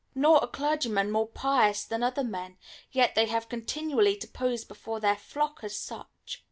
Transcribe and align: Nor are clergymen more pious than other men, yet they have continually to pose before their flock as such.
Nor 0.15 0.39
are 0.41 0.47
clergymen 0.47 1.11
more 1.11 1.27
pious 1.27 1.85
than 1.85 2.01
other 2.01 2.23
men, 2.23 2.57
yet 2.91 3.13
they 3.13 3.27
have 3.27 3.47
continually 3.47 4.17
to 4.17 4.27
pose 4.27 4.65
before 4.65 4.99
their 4.99 5.15
flock 5.15 5.59
as 5.61 5.77
such. 5.79 6.39